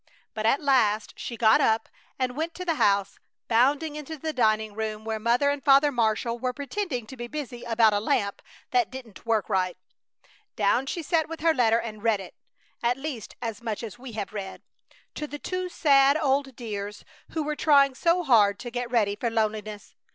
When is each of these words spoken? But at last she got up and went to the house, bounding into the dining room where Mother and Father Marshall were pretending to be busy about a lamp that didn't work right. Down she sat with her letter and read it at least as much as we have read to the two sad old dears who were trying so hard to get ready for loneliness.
But 0.33 0.47
at 0.47 0.63
last 0.63 1.13
she 1.15 1.37
got 1.37 1.61
up 1.61 1.87
and 2.17 2.35
went 2.35 2.55
to 2.55 2.65
the 2.65 2.73
house, 2.81 3.19
bounding 3.47 3.95
into 3.95 4.17
the 4.17 4.33
dining 4.33 4.73
room 4.73 5.05
where 5.05 5.19
Mother 5.19 5.51
and 5.51 5.63
Father 5.63 5.91
Marshall 5.91 6.39
were 6.39 6.53
pretending 6.53 7.05
to 7.05 7.15
be 7.15 7.27
busy 7.27 7.61
about 7.65 7.93
a 7.93 7.99
lamp 7.99 8.41
that 8.71 8.89
didn't 8.89 9.27
work 9.27 9.47
right. 9.47 9.77
Down 10.55 10.87
she 10.87 11.03
sat 11.03 11.29
with 11.29 11.41
her 11.41 11.53
letter 11.53 11.77
and 11.79 12.01
read 12.01 12.19
it 12.19 12.33
at 12.81 12.97
least 12.97 13.35
as 13.43 13.61
much 13.61 13.83
as 13.83 13.99
we 13.99 14.13
have 14.13 14.33
read 14.33 14.63
to 15.13 15.27
the 15.27 15.37
two 15.37 15.69
sad 15.69 16.17
old 16.19 16.55
dears 16.55 17.05
who 17.33 17.43
were 17.43 17.55
trying 17.55 17.93
so 17.93 18.23
hard 18.23 18.57
to 18.57 18.71
get 18.71 18.89
ready 18.89 19.15
for 19.15 19.29
loneliness. 19.29 19.93